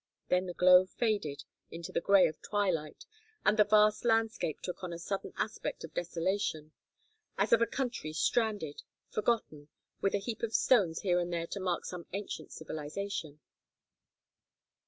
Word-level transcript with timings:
Then 0.29 0.47
the 0.47 0.55
glow 0.55 0.87
faded 0.87 1.43
into 1.69 1.91
the 1.91 2.01
gray 2.01 2.25
of 2.27 2.41
twilight 2.41 3.05
and 3.45 3.55
the 3.55 3.63
vast 3.63 4.03
landscape 4.03 4.59
took 4.61 4.83
on 4.83 4.91
a 4.91 4.97
sudden 4.97 5.31
aspect 5.37 5.83
of 5.83 5.93
desolation; 5.93 6.71
as 7.37 7.53
of 7.53 7.61
a 7.61 7.67
country 7.67 8.11
stranded, 8.11 8.81
forgotten, 9.11 9.67
with 10.01 10.15
a 10.15 10.17
heap 10.17 10.41
of 10.41 10.55
stones 10.55 11.01
here 11.01 11.19
and 11.19 11.31
there 11.31 11.45
to 11.45 11.59
mark 11.59 11.85
some 11.85 12.07
ancient 12.13 12.51
civilization. 12.51 13.41